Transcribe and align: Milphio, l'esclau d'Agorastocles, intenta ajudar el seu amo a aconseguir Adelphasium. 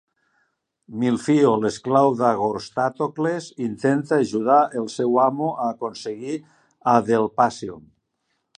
Milphio, 1.01 1.51
l'esclau 1.65 2.15
d'Agorastocles, 2.21 3.49
intenta 3.67 4.19
ajudar 4.25 4.57
el 4.81 4.89
seu 4.97 5.21
amo 5.27 5.51
a 5.67 5.69
aconseguir 5.77 6.41
Adelphasium. 6.99 7.89